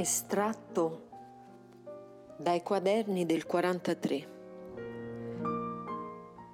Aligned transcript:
Estratto 0.00 1.08
dai 2.36 2.62
quaderni 2.62 3.26
del 3.26 3.46
43 3.46 4.28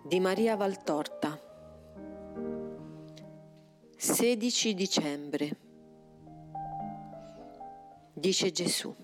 di 0.06 0.18
Maria 0.18 0.56
Valtorta. 0.56 1.38
16 3.98 4.72
dicembre 4.72 5.58
dice 8.14 8.50
Gesù. 8.50 8.96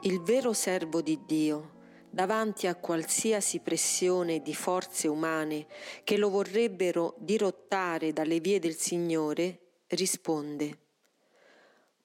Il 0.00 0.22
vero 0.22 0.54
servo 0.54 1.02
di 1.02 1.20
Dio 1.26 1.72
davanti 2.08 2.66
a 2.68 2.74
qualsiasi 2.74 3.58
pressione 3.58 4.40
di 4.40 4.54
forze 4.54 5.08
umane 5.08 5.66
che 6.04 6.16
lo 6.16 6.30
vorrebbero 6.30 7.16
dirottare 7.18 8.14
dalle 8.14 8.40
vie 8.40 8.58
del 8.58 8.76
Signore, 8.76 9.63
risponde 9.88 10.78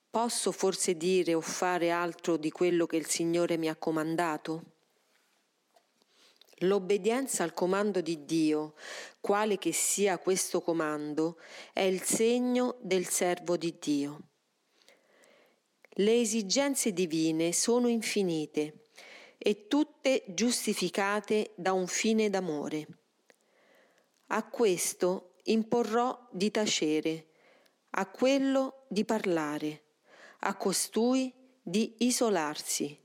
Posso 0.09 0.51
forse 0.51 0.97
dire 0.97 1.35
o 1.35 1.41
fare 1.41 1.91
altro 1.91 2.35
di 2.35 2.49
quello 2.49 2.87
che 2.87 2.97
il 2.97 3.05
Signore 3.05 3.57
mi 3.57 3.69
ha 3.69 3.75
comandato? 3.75 4.63
L'obbedienza 6.63 7.43
al 7.43 7.53
comando 7.53 8.01
di 8.01 8.25
Dio, 8.25 8.73
quale 9.21 9.59
che 9.59 9.71
sia 9.71 10.17
questo 10.17 10.61
comando, 10.61 11.37
è 11.73 11.81
il 11.81 12.01
segno 12.01 12.77
del 12.81 13.07
servo 13.07 13.55
di 13.55 13.75
Dio. 13.79 14.19
Le 15.91 16.19
esigenze 16.19 16.91
divine 16.91 17.53
sono 17.53 17.87
infinite 17.87 18.85
e 19.37 19.67
tutte 19.67 20.23
giustificate 20.27 21.51
da 21.55 21.71
un 21.71 21.85
fine 21.85 22.31
d'amore. 22.31 22.87
A 24.27 24.43
questo 24.49 25.35
imporrò 25.43 26.27
di 26.31 26.49
tacere, 26.49 27.28
a 27.91 28.05
quello 28.07 28.85
di 28.87 29.05
parlare, 29.05 29.83
a 30.39 30.55
costui 30.55 31.33
di 31.61 31.95
isolarsi, 31.99 32.97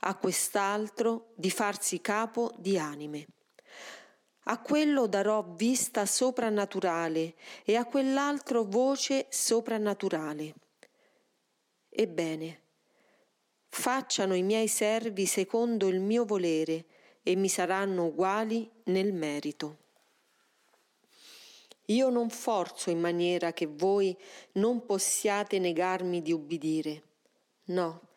a 0.00 0.16
quest'altro 0.16 1.32
di 1.34 1.50
farsi 1.50 2.00
capo 2.00 2.52
di 2.58 2.78
anime. 2.78 3.26
A 4.46 4.60
quello 4.60 5.06
darò 5.06 5.42
vista 5.42 6.04
soprannaturale 6.04 7.34
e 7.64 7.76
a 7.76 7.86
quell'altro 7.86 8.64
voce 8.64 9.26
soprannaturale. 9.30 10.54
Ebbene, 11.88 12.62
facciano 13.68 14.34
i 14.34 14.42
miei 14.42 14.68
servi 14.68 15.24
secondo 15.24 15.88
il 15.88 16.00
mio 16.00 16.26
volere 16.26 16.84
e 17.22 17.36
mi 17.36 17.48
saranno 17.48 18.06
uguali 18.06 18.70
nel 18.84 19.14
merito. 19.14 19.83
Io 21.86 22.08
non 22.08 22.30
forzo 22.30 22.90
in 22.90 23.00
maniera 23.00 23.52
che 23.52 23.66
voi 23.66 24.16
non 24.52 24.84
possiate 24.86 25.58
negarmi 25.58 26.22
di 26.22 26.32
ubbidire. 26.32 27.02
No, 27.66 28.08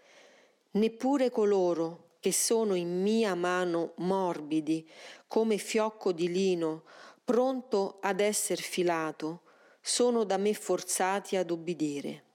neppure 0.71 1.29
coloro 1.29 2.15
che 2.19 2.31
sono 2.31 2.75
in 2.75 3.01
mia 3.01 3.35
mano 3.35 3.93
morbidi, 3.97 4.89
come 5.27 5.57
fiocco 5.57 6.11
di 6.11 6.31
lino, 6.31 6.83
pronto 7.23 7.97
ad 8.01 8.19
esser 8.19 8.59
filato, 8.59 9.41
sono 9.81 10.23
da 10.23 10.37
me 10.37 10.53
forzati 10.53 11.35
ad 11.35 11.49
ubbidire 11.51 12.25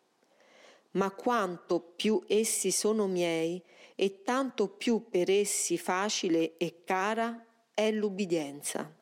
ma 0.92 1.11
quanto 1.11 1.80
più 1.80 2.22
essi 2.27 2.70
sono 2.70 3.06
miei 3.06 3.62
e 3.94 4.22
tanto 4.22 4.69
più 4.69 5.08
per 5.08 5.30
essi 5.30 5.78
facile 5.78 6.56
e 6.56 6.83
cara 6.84 7.44
è 7.72 7.91
l'ubbidienza. 7.91 9.02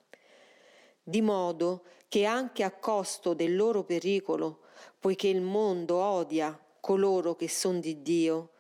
Di 1.03 1.23
modo 1.23 1.85
che 2.09 2.25
anche 2.25 2.63
a 2.63 2.71
costo 2.71 3.35
del 3.35 3.57
loro 3.57 3.85
pericolo, 3.85 4.61
poiché 4.99 5.29
il 5.29 5.41
mondo 5.41 5.97
odia 5.97 6.59
coloro 6.81 7.35
che 7.35 7.49
sono 7.49 7.79
di 7.79 8.03
Dio, 8.03 8.51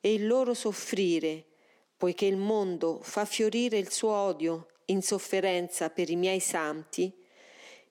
e 0.00 0.12
il 0.12 0.26
loro 0.26 0.54
soffrire, 0.54 1.44
poiché 1.96 2.26
il 2.26 2.36
mondo 2.36 3.00
fa 3.02 3.24
fiorire 3.24 3.78
il 3.78 3.90
suo 3.90 4.10
odio 4.10 4.68
in 4.86 5.02
sofferenza 5.02 5.90
per 5.90 6.10
i 6.10 6.16
miei 6.16 6.40
santi, 6.40 7.12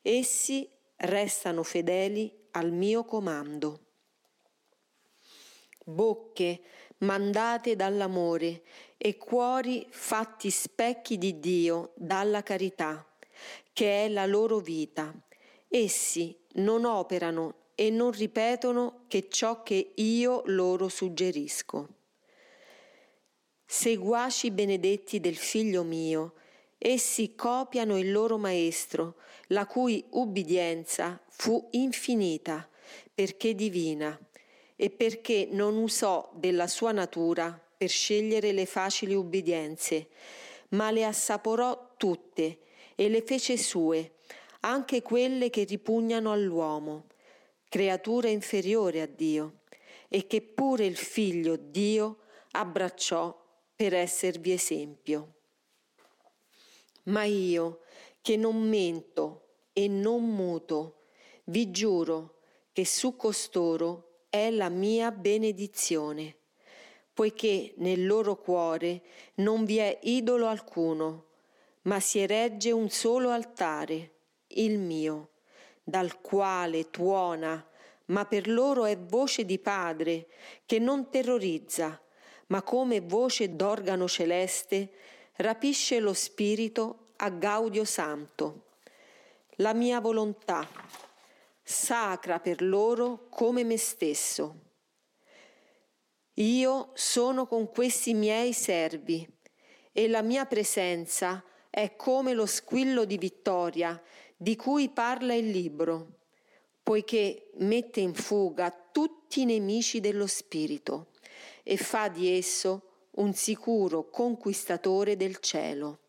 essi 0.01 0.69
restano 0.97 1.63
fedeli 1.63 2.31
al 2.51 2.71
mio 2.71 3.03
comando. 3.03 3.79
Bocche 5.83 6.61
mandate 6.99 7.75
dall'amore 7.75 8.63
e 8.97 9.17
cuori 9.17 9.85
fatti 9.89 10.49
specchi 10.49 11.17
di 11.17 11.39
Dio 11.39 11.91
dalla 11.95 12.43
carità, 12.43 13.05
che 13.75 14.05
è 14.05 14.07
la 14.07 14.25
loro 14.25 14.59
vita. 14.59 15.13
Essi 15.67 16.33
non 16.53 16.85
operano 16.85 17.71
e 17.75 17.89
non 17.89 18.11
ripetono 18.11 19.03
che 19.09 19.27
ciò 19.27 19.63
che 19.63 19.91
io 19.95 20.43
loro 20.45 20.87
suggerisco. 20.87 21.89
Seguaci 23.65 24.51
benedetti 24.51 25.19
del 25.19 25.35
figlio 25.35 25.83
mio, 25.83 26.35
essi 26.77 27.35
copiano 27.35 27.97
il 27.97 28.13
loro 28.13 28.37
maestro, 28.37 29.15
la 29.47 29.65
cui 29.65 30.01
ubbidienza 30.11 31.21
fu 31.27 31.67
infinita, 31.71 32.69
perché 33.13 33.55
divina 33.55 34.17
e 34.77 34.89
perché 34.89 35.49
non 35.51 35.75
usò 35.75 36.31
della 36.33 36.67
sua 36.67 36.93
natura 36.93 37.61
per 37.77 37.89
scegliere 37.89 38.53
le 38.53 38.65
facili 38.65 39.13
ubbidienze, 39.13 40.07
ma 40.69 40.91
le 40.91 41.03
assaporò 41.03 41.95
tutte 41.97 42.59
e 42.95 43.09
le 43.09 43.21
fece 43.21 43.57
sue, 43.57 44.13
anche 44.61 45.01
quelle 45.01 45.49
che 45.49 45.63
ripugnano 45.63 46.31
all'uomo, 46.31 47.07
creatura 47.69 48.29
inferiore 48.29 49.01
a 49.01 49.05
Dio, 49.05 49.59
e 50.07 50.27
che 50.27 50.41
pure 50.41 50.85
il 50.85 50.95
figlio 50.95 51.55
Dio 51.57 52.19
abbracciò 52.51 53.37
per 53.75 53.93
esservi 53.93 54.51
esempio. 54.53 55.33
Ma 57.03 57.25
io, 57.25 57.81
che 58.21 58.37
non 58.37 58.59
mento 58.67 59.41
e 59.73 59.87
non 59.87 60.23
muto, 60.23 61.07
vi 61.45 61.69
giuro 61.69 62.37
che 62.71 62.85
su 62.85 63.15
costoro 63.15 64.23
è 64.29 64.49
la 64.49 64.69
mia 64.69 65.11
benedizione, 65.11 66.35
poiché 67.13 67.73
nel 67.77 68.05
loro 68.05 68.37
cuore 68.37 69.03
non 69.35 69.65
vi 69.65 69.77
è 69.77 69.99
idolo 70.03 70.47
alcuno, 70.47 71.25
ma 71.85 71.99
si 71.99 72.19
eregge 72.19 72.71
un 72.71 72.89
solo 72.89 73.29
altare, 73.29 74.11
il 74.47 74.77
mio, 74.79 75.31
dal 75.83 76.19
quale 76.21 76.89
tuona, 76.89 77.63
ma 78.05 78.25
per 78.25 78.47
loro 78.47 78.85
è 78.85 78.97
voce 78.97 79.45
di 79.45 79.59
Padre, 79.59 80.27
che 80.65 80.79
non 80.79 81.09
terrorizza, 81.09 81.99
ma 82.47 82.61
come 82.61 83.01
voce 83.01 83.55
d'organo 83.55 84.07
celeste 84.07 84.91
rapisce 85.37 85.99
lo 85.99 86.13
spirito 86.13 87.13
a 87.17 87.29
Gaudio 87.29 87.83
Santo. 87.83 88.63
La 89.57 89.73
mia 89.73 89.99
volontà, 89.99 90.67
sacra 91.61 92.39
per 92.39 92.61
loro 92.61 93.27
come 93.29 93.63
me 93.63 93.77
stesso. 93.77 94.61
Io 96.33 96.91
sono 96.93 97.47
con 97.47 97.69
questi 97.69 98.13
miei 98.13 98.53
servi 98.53 99.27
e 99.91 100.07
la 100.07 100.21
mia 100.21 100.45
presenza 100.45 101.43
è 101.75 101.97
come 101.97 102.31
lo 102.31 102.45
squillo 102.45 103.03
di 103.03 103.17
vittoria 103.17 104.01
di 104.37 104.55
cui 104.55 104.87
parla 104.87 105.33
il 105.33 105.49
libro, 105.49 106.19
poiché 106.81 107.49
mette 107.55 107.99
in 107.99 108.13
fuga 108.13 108.71
tutti 108.93 109.41
i 109.41 109.45
nemici 109.45 109.99
dello 109.99 110.25
spirito 110.25 111.07
e 111.63 111.75
fa 111.75 112.07
di 112.07 112.29
esso 112.29 113.09
un 113.15 113.33
sicuro 113.33 114.09
conquistatore 114.09 115.17
del 115.17 115.39
cielo. 115.39 115.99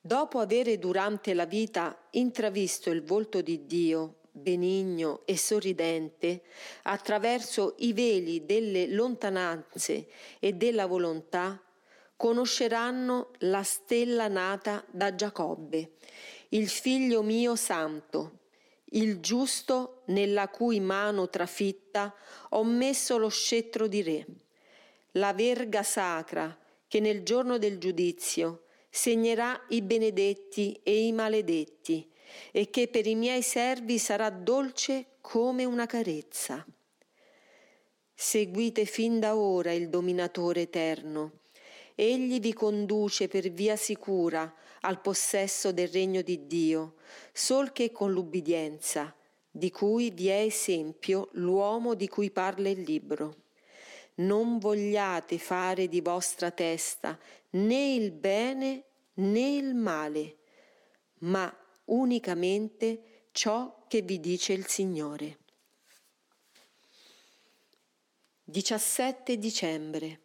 Dopo 0.00 0.38
avere 0.38 0.78
durante 0.78 1.34
la 1.34 1.44
vita 1.44 2.08
intravisto 2.12 2.88
il 2.88 3.02
volto 3.02 3.42
di 3.42 3.66
Dio, 3.66 4.20
benigno 4.32 5.26
e 5.26 5.36
sorridente, 5.36 6.44
attraverso 6.84 7.74
i 7.80 7.92
veli 7.92 8.46
delle 8.46 8.86
lontananze 8.86 10.08
e 10.38 10.54
della 10.54 10.86
volontà, 10.86 11.62
conosceranno 12.20 13.30
la 13.38 13.62
stella 13.62 14.28
nata 14.28 14.84
da 14.90 15.14
Giacobbe, 15.14 15.92
il 16.50 16.68
figlio 16.68 17.22
mio 17.22 17.56
santo, 17.56 18.40
il 18.90 19.20
giusto 19.20 20.02
nella 20.08 20.48
cui 20.48 20.80
mano 20.80 21.30
trafitta 21.30 22.14
ho 22.50 22.62
messo 22.62 23.16
lo 23.16 23.30
scettro 23.30 23.86
di 23.86 24.02
re, 24.02 24.26
la 25.12 25.32
verga 25.32 25.82
sacra 25.82 26.54
che 26.86 27.00
nel 27.00 27.22
giorno 27.22 27.56
del 27.56 27.78
giudizio 27.78 28.64
segnerà 28.90 29.58
i 29.70 29.80
benedetti 29.80 30.78
e 30.82 31.06
i 31.06 31.12
maledetti, 31.12 32.06
e 32.52 32.68
che 32.68 32.88
per 32.88 33.06
i 33.06 33.14
miei 33.14 33.40
servi 33.40 33.98
sarà 33.98 34.28
dolce 34.28 35.06
come 35.22 35.64
una 35.64 35.86
carezza. 35.86 36.66
Seguite 38.12 38.84
fin 38.84 39.18
da 39.20 39.36
ora 39.36 39.72
il 39.72 39.88
dominatore 39.88 40.60
eterno. 40.60 41.39
Egli 42.00 42.40
vi 42.40 42.54
conduce 42.54 43.28
per 43.28 43.50
via 43.50 43.76
sicura 43.76 44.50
al 44.80 45.02
possesso 45.02 45.70
del 45.70 45.88
regno 45.88 46.22
di 46.22 46.46
Dio, 46.46 46.94
sol 47.30 47.72
che 47.72 47.92
con 47.92 48.10
l'ubbidienza, 48.10 49.14
di 49.50 49.70
cui 49.70 50.08
vi 50.08 50.28
è 50.28 50.40
esempio 50.40 51.28
l'uomo 51.32 51.92
di 51.92 52.08
cui 52.08 52.30
parla 52.30 52.70
il 52.70 52.80
libro. 52.80 53.42
Non 54.14 54.58
vogliate 54.58 55.36
fare 55.36 55.88
di 55.88 56.00
vostra 56.00 56.50
testa 56.50 57.18
né 57.50 57.92
il 57.92 58.12
bene 58.12 58.84
né 59.16 59.56
il 59.56 59.74
male, 59.74 60.38
ma 61.18 61.54
unicamente 61.84 63.26
ciò 63.30 63.84
che 63.86 64.00
vi 64.00 64.18
dice 64.20 64.54
il 64.54 64.66
Signore. 64.66 65.36
17 68.44 69.36
dicembre. 69.36 70.20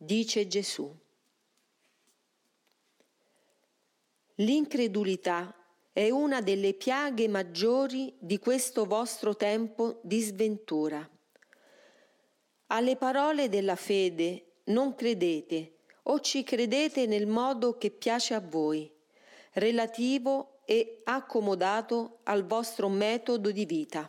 Dice 0.00 0.46
Gesù. 0.46 0.88
L'incredulità 4.36 5.52
è 5.92 6.08
una 6.10 6.40
delle 6.40 6.74
piaghe 6.74 7.26
maggiori 7.26 8.14
di 8.20 8.38
questo 8.38 8.84
vostro 8.84 9.34
tempo 9.34 9.98
di 10.04 10.20
sventura. 10.20 11.06
Alle 12.68 12.94
parole 12.94 13.48
della 13.48 13.74
fede 13.74 14.60
non 14.66 14.94
credete 14.94 15.78
o 16.04 16.20
ci 16.20 16.44
credete 16.44 17.06
nel 17.06 17.26
modo 17.26 17.76
che 17.76 17.90
piace 17.90 18.34
a 18.34 18.40
voi, 18.40 18.88
relativo 19.54 20.60
e 20.64 21.00
accomodato 21.02 22.20
al 22.22 22.46
vostro 22.46 22.88
metodo 22.88 23.50
di 23.50 23.64
vita. 23.64 24.08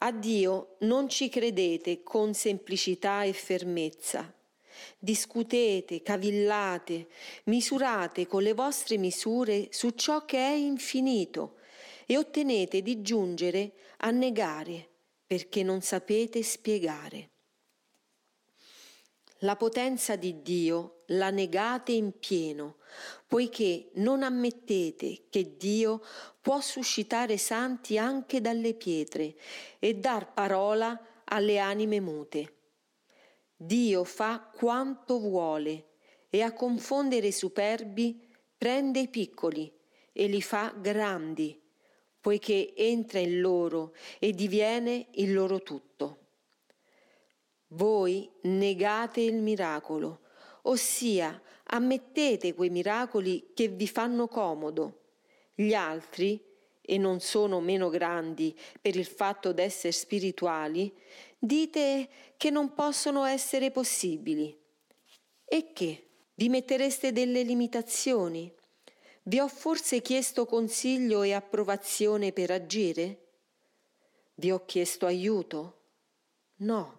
A 0.00 0.12
Dio 0.12 0.76
non 0.80 1.08
ci 1.08 1.28
credete 1.28 2.02
con 2.02 2.32
semplicità 2.32 3.24
e 3.24 3.32
fermezza. 3.32 4.32
Discutete, 4.96 6.02
cavillate, 6.02 7.08
misurate 7.44 8.26
con 8.26 8.42
le 8.42 8.52
vostre 8.52 8.96
misure 8.96 9.68
su 9.70 9.90
ciò 9.90 10.24
che 10.24 10.38
è 10.38 10.52
infinito 10.52 11.56
e 12.06 12.16
ottenete 12.16 12.80
di 12.80 13.02
giungere 13.02 13.72
a 13.98 14.10
negare 14.10 14.88
perché 15.26 15.64
non 15.64 15.80
sapete 15.80 16.42
spiegare. 16.44 17.30
La 19.40 19.56
potenza 19.56 20.14
di 20.14 20.42
Dio 20.42 20.97
la 21.08 21.30
negate 21.30 21.92
in 21.92 22.18
pieno, 22.18 22.76
poiché 23.26 23.90
non 23.94 24.22
ammettete 24.22 25.26
che 25.30 25.56
Dio 25.56 26.02
può 26.40 26.60
suscitare 26.60 27.36
santi 27.36 27.98
anche 27.98 28.40
dalle 28.40 28.74
pietre 28.74 29.36
e 29.78 29.94
dar 29.94 30.32
parola 30.32 30.98
alle 31.24 31.58
anime 31.58 32.00
mute. 32.00 32.54
Dio 33.56 34.04
fa 34.04 34.50
quanto 34.54 35.18
vuole 35.18 35.86
e 36.30 36.42
a 36.42 36.52
confondere 36.52 37.28
i 37.28 37.32
superbi 37.32 38.26
prende 38.56 39.00
i 39.00 39.08
piccoli 39.08 39.72
e 40.12 40.26
li 40.26 40.42
fa 40.42 40.74
grandi, 40.76 41.60
poiché 42.20 42.74
entra 42.76 43.18
in 43.18 43.40
loro 43.40 43.94
e 44.18 44.32
diviene 44.32 45.08
il 45.12 45.32
loro 45.32 45.62
tutto. 45.62 46.26
Voi 47.68 48.30
negate 48.42 49.20
il 49.20 49.42
miracolo, 49.42 50.20
ossia 50.68 51.40
ammettete 51.64 52.54
quei 52.54 52.70
miracoli 52.70 53.50
che 53.54 53.68
vi 53.68 53.86
fanno 53.86 54.28
comodo. 54.28 55.00
Gli 55.54 55.74
altri, 55.74 56.42
e 56.80 56.96
non 56.96 57.20
sono 57.20 57.60
meno 57.60 57.90
grandi 57.90 58.58
per 58.80 58.96
il 58.96 59.04
fatto 59.04 59.52
d'essere 59.52 59.92
spirituali, 59.92 60.90
dite 61.38 62.08
che 62.38 62.50
non 62.50 62.72
possono 62.72 63.24
essere 63.24 63.70
possibili. 63.70 64.56
E 65.44 65.72
che? 65.74 66.04
Vi 66.34 66.48
mettereste 66.48 67.12
delle 67.12 67.42
limitazioni? 67.42 68.50
Vi 69.24 69.38
ho 69.38 69.48
forse 69.48 70.00
chiesto 70.00 70.46
consiglio 70.46 71.22
e 71.22 71.34
approvazione 71.34 72.32
per 72.32 72.50
agire? 72.50 73.26
Vi 74.36 74.50
ho 74.50 74.64
chiesto 74.64 75.04
aiuto? 75.04 75.80
No. 76.56 76.97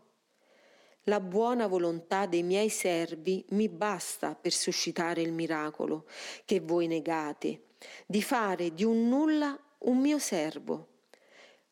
La 1.09 1.19
buona 1.19 1.65
volontà 1.65 2.27
dei 2.27 2.43
miei 2.43 2.69
servi 2.69 3.43
mi 3.49 3.67
basta 3.67 4.35
per 4.35 4.53
suscitare 4.53 5.23
il 5.23 5.33
miracolo 5.33 6.05
che 6.45 6.59
voi 6.59 6.85
negate, 6.85 7.63
di 8.05 8.21
fare 8.21 8.75
di 8.75 8.83
un 8.83 9.07
nulla 9.09 9.59
un 9.79 9.97
mio 9.97 10.19
servo. 10.19 10.99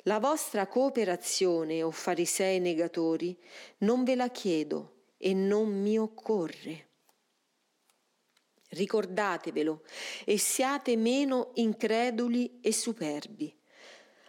La 0.05 0.17
vostra 0.17 0.65
cooperazione, 0.65 1.83
o 1.83 1.91
farisei 1.91 2.59
negatori, 2.59 3.37
non 3.79 4.03
ve 4.03 4.15
la 4.15 4.29
chiedo 4.29 5.11
e 5.19 5.35
non 5.35 5.69
mi 5.69 5.99
occorre. 5.99 6.87
Ricordatevelo 8.69 9.83
e 10.25 10.39
siate 10.39 10.97
meno 10.97 11.51
increduli 11.55 12.59
e 12.59 12.73
superbi. 12.73 13.55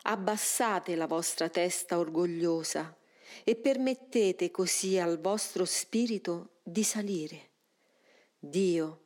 Abbassate 0.02 0.94
la 0.96 1.06
vostra 1.06 1.48
testa 1.48 1.98
orgogliosa 1.98 2.94
e 3.44 3.56
permettete 3.56 4.50
così 4.50 4.98
al 4.98 5.20
vostro 5.20 5.64
spirito 5.64 6.58
di 6.62 6.82
salire. 6.82 7.50
Dio, 8.38 9.02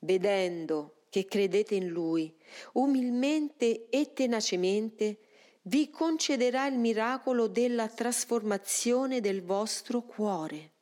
vedendo 0.00 1.04
che 1.08 1.26
credete 1.26 1.74
in 1.74 1.88
Lui, 1.88 2.34
umilmente 2.72 3.88
e 3.90 4.12
tenacemente, 4.12 5.18
vi 5.62 5.90
concederà 5.90 6.66
il 6.66 6.78
miracolo 6.78 7.46
della 7.46 7.88
trasformazione 7.88 9.20
del 9.20 9.42
vostro 9.42 10.02
cuore, 10.02 10.72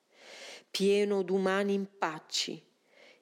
pieno 0.71 1.23
d'umani 1.23 1.75
impacci, 1.75 2.65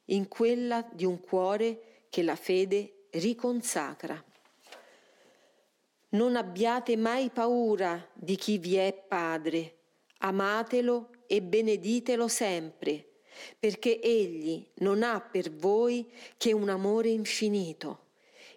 in 0.06 0.28
quella 0.28 0.88
di 0.92 1.04
un 1.04 1.20
cuore 1.20 2.06
che 2.08 2.22
la 2.22 2.36
fede 2.36 3.08
riconsacra. 3.12 4.22
Non 6.10 6.36
abbiate 6.36 6.96
mai 6.96 7.28
paura 7.28 8.08
di 8.14 8.34
chi 8.36 8.56
vi 8.56 8.76
è 8.76 8.94
padre, 8.94 9.74
amatelo 10.20 11.10
e 11.26 11.42
beneditelo 11.42 12.28
sempre, 12.28 13.20
perché 13.58 14.00
egli 14.00 14.66
non 14.76 15.02
ha 15.02 15.20
per 15.20 15.52
voi 15.52 16.10
che 16.38 16.54
un 16.54 16.70
amore 16.70 17.10
infinito, 17.10 18.06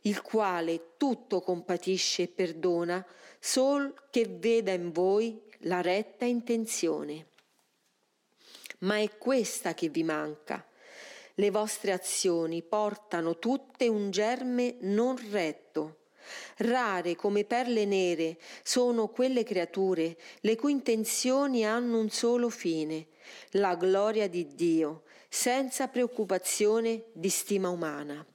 il 0.03 0.21
quale 0.21 0.93
tutto 0.95 1.41
compatisce 1.41 2.23
e 2.23 2.27
perdona, 2.29 3.05
sol 3.37 3.93
che 4.09 4.27
veda 4.29 4.71
in 4.71 4.93
voi 4.93 5.41
la 5.63 5.81
retta 5.81 6.23
intenzione. 6.23 7.27
Ma 8.79 8.97
è 8.97 9.17
questa 9.17 9.73
che 9.73 9.89
vi 9.89 10.03
manca. 10.03 10.65
Le 11.33 11.51
vostre 11.51 11.91
azioni 11.91 12.61
portano 12.61 13.39
tutte 13.39 13.89
un 13.89 14.09
germe 14.09 14.77
non 14.79 15.17
retto 15.31 15.97
Rare 16.57 17.15
come 17.15 17.43
perle 17.43 17.85
nere 17.85 18.37
sono 18.63 19.07
quelle 19.07 19.43
creature 19.43 20.17
le 20.41 20.55
cui 20.55 20.71
intenzioni 20.71 21.65
hanno 21.65 21.99
un 21.99 22.09
solo 22.09 22.49
fine, 22.49 23.07
la 23.51 23.75
gloria 23.75 24.27
di 24.27 24.55
Dio, 24.55 25.03
senza 25.29 25.87
preoccupazione 25.87 27.05
di 27.13 27.29
stima 27.29 27.69
umana. 27.69 28.25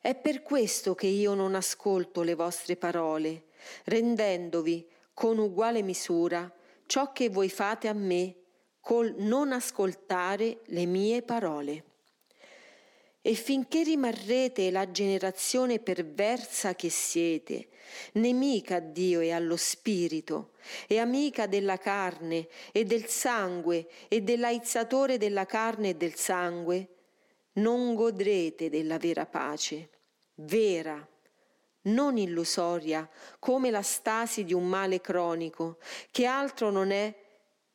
È 0.00 0.14
per 0.16 0.42
questo 0.42 0.94
che 0.94 1.06
io 1.06 1.34
non 1.34 1.54
ascolto 1.54 2.22
le 2.22 2.34
vostre 2.34 2.76
parole, 2.76 3.44
rendendovi 3.84 4.84
con 5.14 5.38
uguale 5.38 5.82
misura 5.82 6.52
ciò 6.86 7.12
che 7.12 7.28
voi 7.28 7.48
fate 7.48 7.88
a 7.88 7.92
me 7.92 8.34
col 8.80 9.14
non 9.18 9.52
ascoltare 9.52 10.62
le 10.66 10.86
mie 10.86 11.22
parole. 11.22 11.84
E 13.24 13.34
finché 13.34 13.84
rimarrete 13.84 14.72
la 14.72 14.90
generazione 14.90 15.78
perversa 15.78 16.74
che 16.74 16.90
siete, 16.90 17.68
nemica 18.14 18.76
a 18.76 18.80
Dio 18.80 19.20
e 19.20 19.30
allo 19.30 19.56
Spirito, 19.56 20.50
e 20.88 20.98
amica 20.98 21.46
della 21.46 21.78
carne 21.78 22.48
e 22.72 22.84
del 22.84 23.06
sangue 23.06 23.88
e 24.08 24.22
dell'aizzatore 24.22 25.18
della 25.18 25.46
carne 25.46 25.90
e 25.90 25.94
del 25.94 26.16
sangue, 26.16 26.88
non 27.54 27.94
godrete 27.94 28.68
della 28.68 28.98
vera 28.98 29.26
pace, 29.26 29.88
vera, 30.34 31.06
non 31.82 32.16
illusoria, 32.16 33.08
come 33.38 33.70
la 33.70 33.82
stasi 33.82 34.44
di 34.44 34.52
un 34.52 34.66
male 34.66 35.00
cronico, 35.00 35.78
che 36.10 36.26
altro 36.26 36.70
non 36.70 36.90
è 36.90 37.14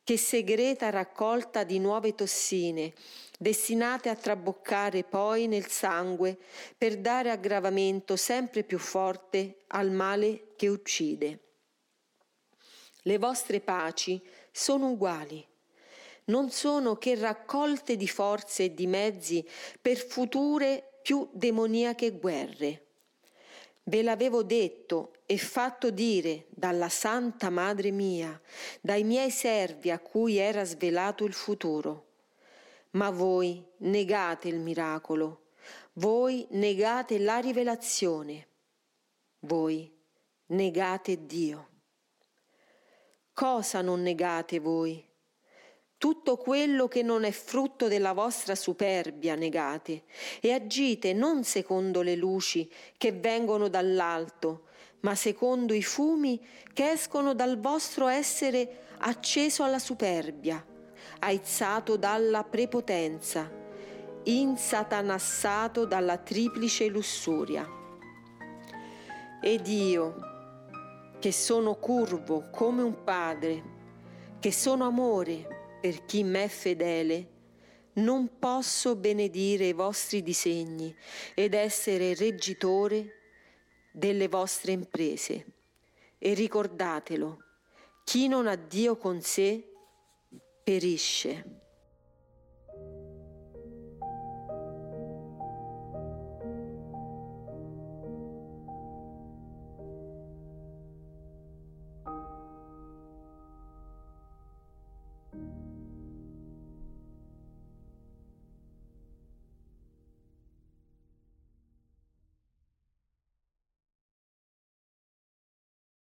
che 0.08 0.16
segreta 0.16 0.88
raccolta 0.88 1.64
di 1.64 1.78
nuove 1.78 2.14
tossine 2.14 2.94
destinate 3.38 4.08
a 4.08 4.16
traboccare 4.16 5.04
poi 5.04 5.46
nel 5.46 5.66
sangue 5.66 6.38
per 6.78 6.96
dare 6.96 7.30
aggravamento 7.30 8.16
sempre 8.16 8.62
più 8.62 8.78
forte 8.78 9.64
al 9.66 9.90
male 9.90 10.54
che 10.56 10.68
uccide. 10.68 11.40
Le 13.02 13.18
vostre 13.18 13.60
paci 13.60 14.18
sono 14.50 14.92
uguali, 14.92 15.46
non 16.24 16.48
sono 16.48 16.96
che 16.96 17.14
raccolte 17.14 17.98
di 17.98 18.08
forze 18.08 18.64
e 18.64 18.74
di 18.74 18.86
mezzi 18.86 19.46
per 19.78 19.98
future 19.98 21.00
più 21.02 21.28
demoniache 21.34 22.12
guerre. 22.12 22.87
Ve 23.88 24.02
l'avevo 24.02 24.42
detto 24.42 25.12
e 25.26 25.38
fatto 25.38 25.90
dire 25.90 26.46
dalla 26.50 26.88
Santa 26.88 27.50
Madre 27.50 27.90
mia, 27.90 28.40
dai 28.80 29.02
miei 29.02 29.30
servi 29.30 29.90
a 29.90 29.98
cui 29.98 30.36
era 30.36 30.64
svelato 30.64 31.24
il 31.24 31.32
futuro 31.32 32.06
ma 32.90 33.10
voi 33.10 33.64
negate 33.78 34.48
il 34.48 34.60
miracolo, 34.60 35.48
voi 35.94 36.46
negate 36.50 37.18
la 37.18 37.38
rivelazione. 37.38 38.46
voi 39.40 39.92
negate 40.46 41.26
Dio. 41.26 41.68
Cosa 43.32 43.82
non 43.82 44.02
negate 44.02 44.58
voi? 44.58 45.07
Tutto 45.98 46.36
quello 46.36 46.86
che 46.86 47.02
non 47.02 47.24
è 47.24 47.32
frutto 47.32 47.88
della 47.88 48.12
vostra 48.12 48.54
superbia 48.54 49.34
negate 49.34 50.04
e 50.38 50.52
agite 50.52 51.12
non 51.12 51.42
secondo 51.42 52.02
le 52.02 52.14
luci 52.14 52.70
che 52.96 53.10
vengono 53.10 53.66
dall'alto, 53.66 54.66
ma 55.00 55.16
secondo 55.16 55.74
i 55.74 55.82
fumi 55.82 56.40
che 56.72 56.90
escono 56.92 57.34
dal 57.34 57.58
vostro 57.58 58.06
essere 58.06 58.84
acceso 58.98 59.64
alla 59.64 59.80
superbia, 59.80 60.64
aizzato 61.18 61.96
dalla 61.96 62.44
prepotenza, 62.44 63.50
insatanassato 64.22 65.84
dalla 65.84 66.18
triplice 66.18 66.86
lussuria. 66.86 67.68
Ed 69.42 69.66
io, 69.66 70.14
che 71.18 71.32
sono 71.32 71.74
curvo 71.74 72.50
come 72.52 72.82
un 72.82 73.02
padre, 73.02 73.62
che 74.38 74.52
sono 74.52 74.84
amore, 74.86 75.57
per 75.80 76.04
chi 76.04 76.24
m'è 76.24 76.48
fedele, 76.48 77.36
non 77.94 78.38
posso 78.38 78.96
benedire 78.96 79.66
i 79.66 79.72
vostri 79.72 80.22
disegni 80.22 80.94
ed 81.34 81.54
essere 81.54 82.14
reggitore 82.14 83.14
delle 83.92 84.28
vostre 84.28 84.72
imprese. 84.72 85.46
E 86.18 86.34
ricordatelo, 86.34 87.38
chi 88.04 88.28
non 88.28 88.46
ha 88.46 88.56
Dio 88.56 88.96
con 88.96 89.20
sé 89.20 89.64
perisce. 90.62 91.67